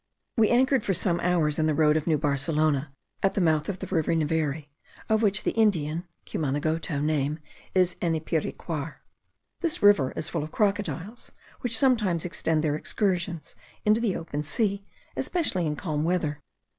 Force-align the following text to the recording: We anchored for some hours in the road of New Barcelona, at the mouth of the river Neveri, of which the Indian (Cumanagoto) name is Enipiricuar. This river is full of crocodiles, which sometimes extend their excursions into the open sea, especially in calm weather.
We 0.35 0.49
anchored 0.49 0.83
for 0.83 0.95
some 0.95 1.19
hours 1.19 1.59
in 1.59 1.67
the 1.67 1.75
road 1.75 1.95
of 1.95 2.07
New 2.07 2.17
Barcelona, 2.17 2.91
at 3.21 3.35
the 3.35 3.39
mouth 3.39 3.69
of 3.69 3.77
the 3.77 3.85
river 3.85 4.15
Neveri, 4.15 4.71
of 5.07 5.21
which 5.21 5.43
the 5.43 5.51
Indian 5.51 6.07
(Cumanagoto) 6.25 6.99
name 6.99 7.37
is 7.75 7.93
Enipiricuar. 8.01 8.95
This 9.59 9.83
river 9.83 10.11
is 10.13 10.27
full 10.27 10.41
of 10.41 10.51
crocodiles, 10.51 11.31
which 11.59 11.77
sometimes 11.77 12.25
extend 12.25 12.63
their 12.63 12.75
excursions 12.75 13.53
into 13.85 14.01
the 14.01 14.15
open 14.15 14.41
sea, 14.41 14.83
especially 15.15 15.67
in 15.67 15.75
calm 15.75 16.03
weather. 16.03 16.41